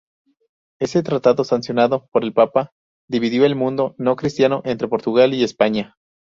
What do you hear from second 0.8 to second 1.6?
tratado,